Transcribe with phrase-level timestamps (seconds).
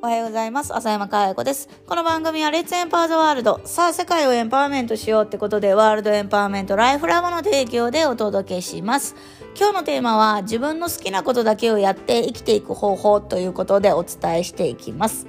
[0.00, 0.72] おはようございます。
[0.76, 1.68] 浅山かや子です。
[1.88, 3.60] この番組はレッツエンパワードワールド。
[3.64, 9.16] さあ、世界をエンパワーメントしようってことで、ワールドエンパワーメントライフラボの提供でお届けします。
[9.58, 15.26] 今日のテーマは、自分の好きなことだけをやって生きていく方法ということでお伝えしていきます。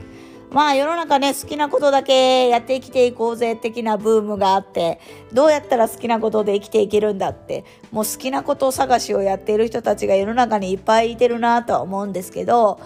[0.52, 5.00] まあ世の中ね、好きなことだけやって生きていこうぜ的なブームがあって、
[5.32, 12.80] どうやったら好きなことで生きていけるんだって、もう好きなこと探しをやっている人たちが世の中にいっぱいいてるなとは思うんですけど、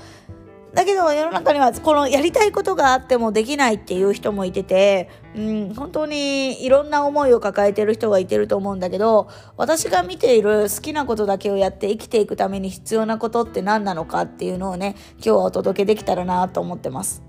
[0.73, 17.21] だけど世の中にはこのやりたいことがあってもできないっていう人もいてて、うん、本当にいろんな思いを抱えてる人がいてると思うんだけど、私が見ている好きなことだけをやって生きていくために必要なことって何なのかっていうのをね、今日はお届けできたらなと思ってます。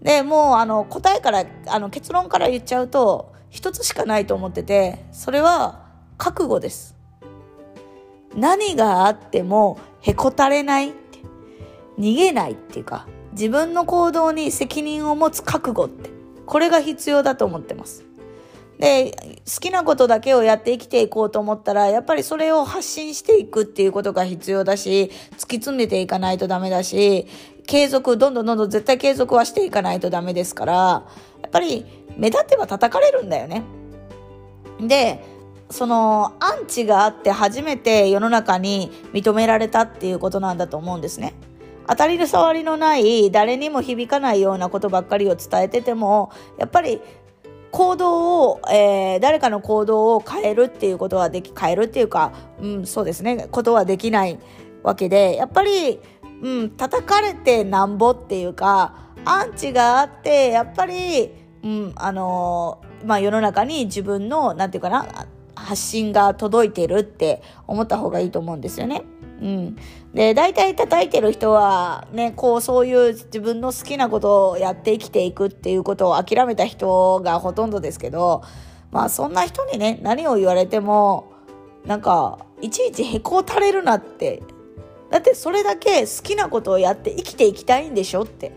[0.00, 5.84] で、もうあの答えから、あの結論から言っちゃうと、一つしかないと思ってて、それは
[6.16, 6.96] 覚悟です。
[8.36, 10.92] 何があってもへこたれない
[11.98, 16.10] 逃げないっていうか自分の行動に責任を持つ覚悟って
[16.46, 18.04] これが必要だと思ってます
[18.78, 19.12] で
[19.44, 27.26] 好きなことだけをやって生きていこうと思ったらやっぱりそれを発信していくっていうことが必要だし突き詰めていかないとダメだし
[27.66, 31.84] 継続どんどんどんどん絶対継続はしていかないとダメですからやっぱり
[32.16, 33.64] 目立てば叩かれるんだよね
[34.80, 35.24] で
[35.70, 41.34] そのアンチがあって初めて世の中に認められたっていうことなんだと思うんですね。
[41.88, 47.00] 当たり障りのない誰にも響かないようなことばっかりを伝えててもやっぱり
[47.70, 54.38] 行動を、えー、誰かの行動を変えるっていうことはでき変えるっていうか、うん、そうですねことはできない
[54.82, 56.00] わけでやっぱり、
[56.42, 61.30] うん、叩かれてなんぼっていうかアンチがあってやっぱり、
[61.62, 69.02] うんあのーまあ、世の中に自分のなんていうかな発信が届いてるって思った方がいいと思うんですよね。
[69.40, 69.76] うん、
[70.14, 78.42] で大体叩いてる人はねこうそういう自分の好きなことをやって生きていくっていうことを諦めた人がほとんどですけど
[78.90, 81.32] まあそんな人にね何を言われても
[81.86, 84.42] なんかいちいちへこたれるなって。
[85.10, 88.52] だってそれだけ好きなことをやって生きていきたいんでしょって。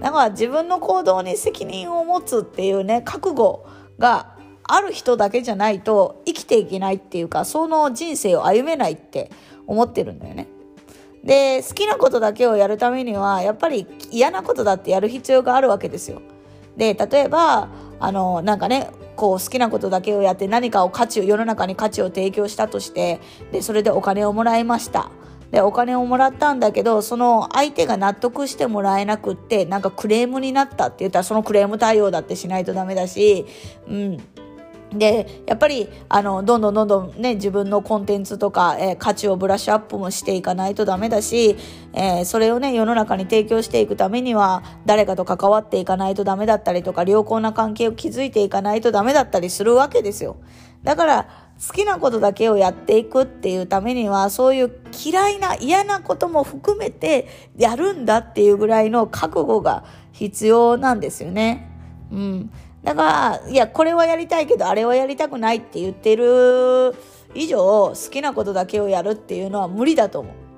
[0.00, 3.66] だから自分の行動に責任を持つっていうね覚悟
[3.98, 4.36] が
[4.72, 9.30] ある人だけじゃないと生きていけないっていうかその人生を歩めないって
[9.66, 10.48] 思ってるんだよね。
[11.24, 16.22] で好きなことだけをやるためにはやっぱり嫌なことだってやる必要があるわけですよ。
[16.76, 23.20] で例えばあのなんかねこう好きなことだけをやって何かを価値を世の中に価値を提供したとして
[23.52, 25.10] でそれでお金をもらいました。
[25.50, 33.46] でお金をもらったんだけどその相手が納得してもらえなくってなんかクレームになったって言ったらそのクレーム対応だってしないとダメだし、
[33.88, 34.18] うん、
[34.92, 41.56] でやっぱりあのどんどんどんどんね自分のコンテンツとか、えー、価値をブラッシュアップもしていかないとダメだし、
[41.92, 50.36] えー、それをね世の中に提供していくためには誰かと関わっていかないとダメだったりとか良好な関係を築いていかないとダメだったりするわけですよ
[50.82, 61.68] だから好きなことだけをやっていくっていうためにはそういう嫌いな嫌なことも含めてやるんだっていうぐらいの覚悟が必要なんですよね。
[62.10, 62.50] うん、
[62.82, 66.94] だからいやこれはやりたいけどあれはやりたくないって言ってる
[67.34, 70.50] 以上好きなことだけをやるっていうのは無理だと思う。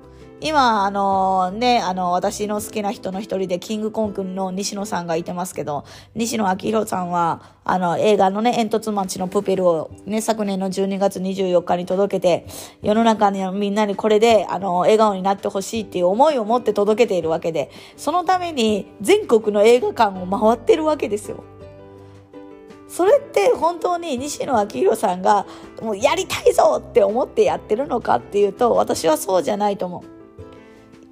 [0.45, 5.85] 今、あのね、あの、私の好きな人の一人で、キングコン君の西野さんがいてますけど、
[6.15, 12.45] 西野昭弘さんは、あの、映画のね、煙突町のプペルをね、昨年の12月24日に届けて、
[12.81, 21.45] 世の中にみんなにこれで、あの、笑顔になってほしいっていう思いを持って届けているわけで、そのために全国の映画館を回ってるわけですよ。
[22.93, 25.47] それって本当に西野昭弘さんが
[25.81, 30.13] もうやりたいぞって思ってやってるのかっていうと私はそうじゃないと思う。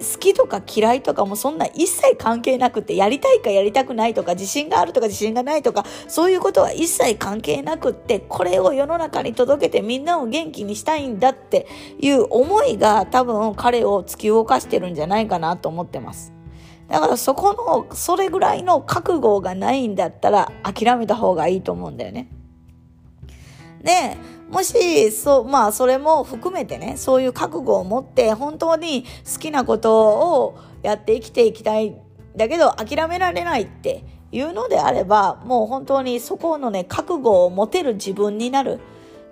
[0.02, 11.68] 好きとか嫌いとかもそんな一切関係なくてやりたいかやりたくないとか自信があるとか自信がないとかそういうことは一切関係なくってこれを世の中に届けてみんなを元気にしたいんだって
[12.00, 16.41] いう思いが多分彼を突き動かしてるんじゃないかなと思ってます。
[16.92, 17.54] だからそこ
[17.90, 22.28] のそれぐらいの覚悟がないんだったら諦めた方がいいと思うんだよね。
[23.82, 24.18] で
[24.52, 31.98] もし、そう、まあ、それも含めてね、そういう覚悟を持って、本当に好きなことをやって生きていきたいん。
[32.36, 34.04] だけど、諦められないって
[34.34, 38.82] いうのであれば、もう本当にそこのね、覚悟を持てる自分になる。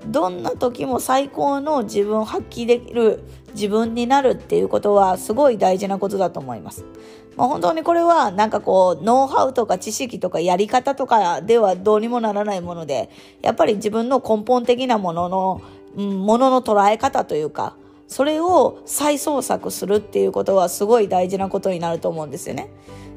[0.08, 3.22] どんな時も最高の自分を発揮できる
[3.54, 6.86] 自分になるっていうことはすごい大事なことだと思います。
[7.40, 13.10] まあ、本当にこれはなんかこうノウハウとか知識とかやり方とかではどうにもならないもので
[13.42, 15.62] やっぱり自分の根本的なものの、
[15.96, 17.78] うん、ものの捉え方というか
[18.10, 22.70] それを再創作するっていうことはすごい大事なことになると思うんですよね。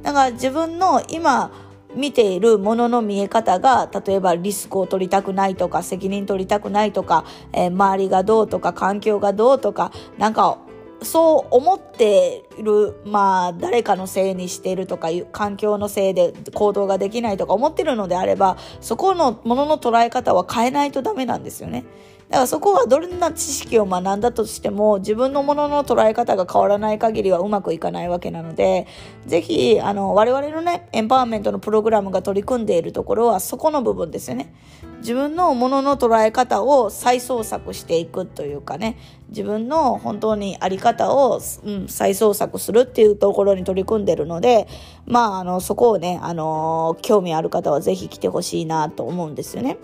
[0.02, 1.50] だから自分の今
[1.96, 10.58] 見ているものの見え方が例えばリスクを取りたくないとか責任取りたくないとか、えー、周りがどうとか環境がどうとかなんか
[11.04, 21.84] そう思っている、まあ、誰かのせいにしてるとかいう環境のせいで行動ができないとか思ってるのであれば、そこのものの捉え方は変えないとダメなんですよね。
[22.32, 28.86] だからそこはどんな知識を学んだとしても自分のものの捉え方が変わらない限りはうまくいかないわけなので
[29.26, 34.54] ぜひあの我々のねエンパワーメントのプログラムが取り組んでいるところはそこの部分ですよね。
[35.00, 38.96] 自分のものの捉え方を再創作していくというかね。
[39.28, 44.68] 自分の本当にあり方を、うん、再創作するっていうところに取り組んでるので
[45.06, 49.76] まああのそこをねあの興味ある方はぜひ来てほしいなと思うんですよね。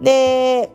[0.00, 0.70] で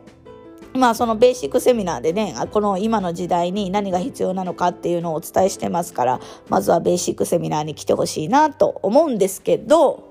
[0.74, 10.10] まあそのベーシックセミナーでね、この今の時代に何が必要なのかっていうのをお伝えしてますから、まずはベーシックセミナーに来てほしいなと思うんですけど、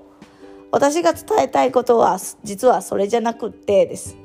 [0.70, 4.16] 私が伝えたいことは実はそれじゃなくってです。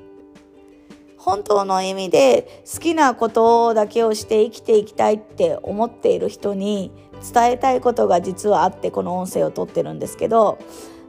[1.18, 6.92] 本当の意味で好きなことだけをして生きていきたいって思っている人に
[7.34, 10.58] 伝えたいことが実はあってこの音声をとってるんですけど、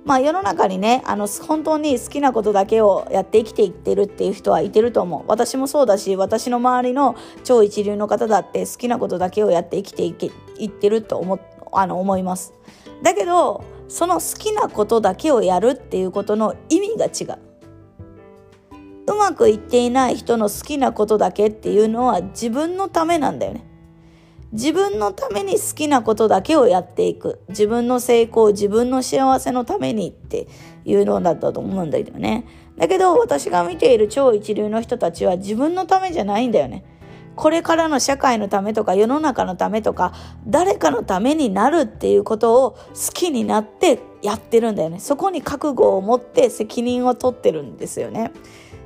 [0.05, 5.25] まあ世の中にね、あの、本当に好きなことだけをやって生きていってるっていう人はいてると思う。
[5.27, 11.39] 私もそうだし、私の周りの超一流の方だって好きなことだけをやって生きていけいってると思、
[11.73, 12.55] あの、思います。
[13.03, 17.41] だけど、その好きなことだけをやるっていうことの意味が違う。
[19.06, 23.68] うまくいっていない人の好きなことだけっていうのは自分のためなんだよね。
[24.53, 27.41] 自分のために好きなことだけをやっていく。
[27.49, 30.47] 自分の成功、自分の幸せのためにって
[30.85, 32.47] いうのだったと思うんだけどね。
[32.79, 36.85] だけど私が見ている超一流の人たちは自分のためじゃないんだよね。
[37.37, 40.12] これからの社会のためとか世の中のためとか
[40.47, 42.79] 誰かのためになるっていうことを好
[43.12, 44.99] きになってやってるんだよね。
[44.99, 48.33] そこに覚悟を持って責任を取ってるんですよね。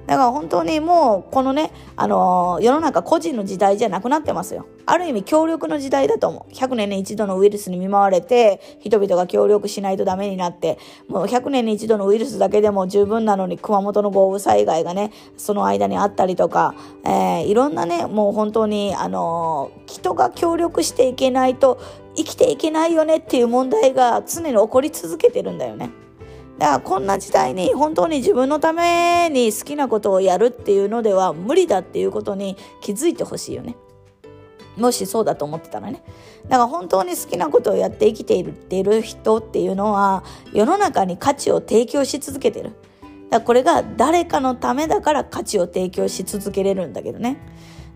[0.06, 4.66] だから本当にもうこのね、あのー、世の中個人の時代じゃなくなってますよ。
[4.84, 6.52] ある意味協力の時代だと思う。
[6.52, 10.78] 100年に一度のウイルスに見舞われて、人々が協力しないとダメになって、
[11.08, 21.80] もう100年に一度のウイルスだけでも十分なのに熊本の豪雨災害がね、その間にあったりとか、えー、いろんなね、もう本当に、あのー、人が協力していけないと
[22.16, 26.01] 生きていけないよねっていう問題が常に起こり続けてるんだよね。
[26.62, 33.74] だからこんな時代に本当に自分のために好きなことをやるっていうのでは無理だっていうことに気づいてほしいよね。
[34.76, 36.04] もしそうだと思ってたらね。
[36.44, 40.22] だから本当に好きなことをやって生きているっている人っていうのは
[40.52, 42.70] 世の中に価値を提供し続けてる。
[42.70, 42.76] だか
[43.38, 47.38] らこれが誰かのためだから価値を提供し続けれるんだけどね。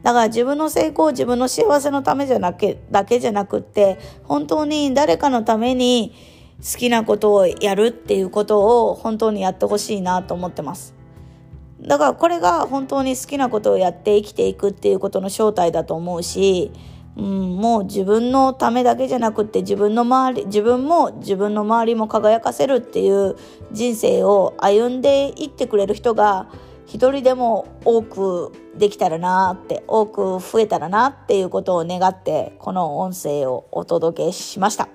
[0.03, 10.95] だから自分の成功、自分の幸せのためじゃなけだけじゃなくって、本当に誰かのために好きなことをやるっていうことを本当にやってほしいなと思ってます。
[11.81, 16.73] だからこれが本当に好きなことをやって生きていくっていうことの正体だと思うし、
[17.17, 23.37] うん、もう自分のためだけじゃなくって自分の周り、自分も自分の周りも輝かせるっていう
[23.73, 26.49] 人生を歩んでいってくれる人が
[26.87, 34.89] 一人でも多くできたらなって、多く増えたらなっていうことを願ってこの音声をお届けしました。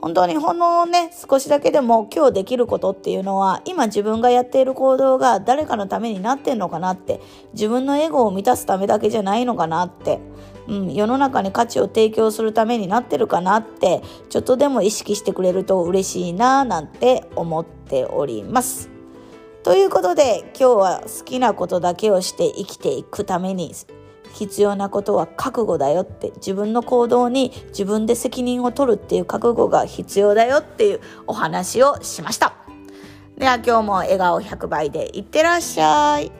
[0.00, 7.20] 本当にほんのね、少しだけでも今日できることっていうのは、今自分がやっている行動が誰かのためになってんのかなって、
[7.52, 10.20] 自分のエゴを満たすためだけじゃないのかなって、
[10.68, 18.88] うん、世の中に価値を提供するためになってるかなって、ちょっとでも意識してくれると嬉しいなぁなんて思っております。
[19.62, 23.74] ということで、今日は好きなことだけをして生きていくために、
[24.32, 32.54] 必要なことは覚悟だよって自分の行動に自分で責任を取るっていう覚悟が必要だよっていうお話をしました。
[33.36, 36.39] では今日も笑顔100倍でいってらっしゃい。